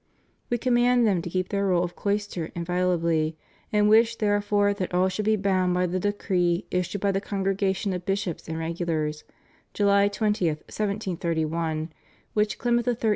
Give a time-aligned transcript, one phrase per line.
[0.49, 3.35] We command them to keep their rule of cloister invi olably;
[3.71, 7.93] and wish therefore that all should be bound by the decree issued by the Congregation
[7.93, 9.23] of Bishops and Regu lars,
[9.75, 11.93] July 20, 1731,
[12.33, 13.09] which Clement XIII.